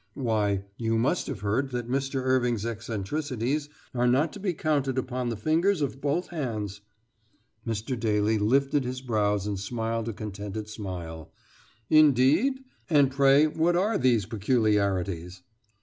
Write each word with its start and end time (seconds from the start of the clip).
"Why, 0.15 0.63
you 0.77 0.97
must 0.97 1.27
have 1.27 1.41
heard 1.41 1.69
that 1.69 1.87
Mr. 1.87 2.21
Irving's 2.23 2.65
eccentricities 2.65 3.69
are 3.93 4.07
not 4.07 4.33
to 4.33 4.39
be 4.39 4.51
counted 4.51 4.97
upon 4.97 5.29
the 5.29 5.37
fingers 5.37 5.79
of 5.79 6.01
both 6.01 6.29
hands?" 6.29 6.81
Mr. 7.67 7.99
Daly 7.99 8.39
lifted 8.39 8.83
his 8.83 9.01
brows 9.01 9.45
and 9.45 9.59
smiled 9.59 10.09
a 10.09 10.13
contented 10.13 10.67
smile: 10.67 11.31
"Indeed? 11.87 12.61
And 12.89 13.11
pray, 13.11 13.45
what 13.45 13.75
are 13.75 13.99
these 13.99 14.25
peculiarities?" 14.25 15.43